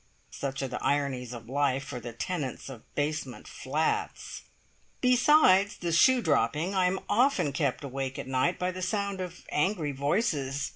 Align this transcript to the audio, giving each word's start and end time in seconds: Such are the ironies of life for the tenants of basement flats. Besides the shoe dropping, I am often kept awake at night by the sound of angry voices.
Such 0.31 0.63
are 0.63 0.67
the 0.67 0.83
ironies 0.83 1.31
of 1.31 1.47
life 1.47 1.83
for 1.83 1.99
the 1.99 2.11
tenants 2.11 2.69
of 2.69 2.81
basement 2.95 3.47
flats. 3.47 4.41
Besides 4.99 5.77
the 5.77 5.91
shoe 5.91 6.23
dropping, 6.23 6.73
I 6.73 6.85
am 6.87 7.01
often 7.07 7.53
kept 7.53 7.83
awake 7.83 8.17
at 8.17 8.25
night 8.27 8.57
by 8.57 8.71
the 8.71 8.81
sound 8.81 9.21
of 9.21 9.45
angry 9.51 9.91
voices. 9.91 10.69